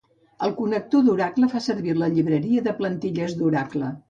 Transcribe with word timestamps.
El 0.45 0.53
connector 0.61 1.03
d'Oracle 1.09 1.49
fa 1.53 1.61
servir 1.67 1.95
la 1.99 2.09
llibreria 2.17 2.65
de 2.71 2.75
plantilles 2.81 3.39
d'Oracle. 3.45 3.93